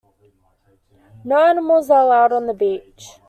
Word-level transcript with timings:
No 1.25 1.37
animals 1.37 1.91
are 1.91 2.01
allowed 2.01 2.31
on 2.33 2.47
the 2.47 2.55
beach. 2.55 3.19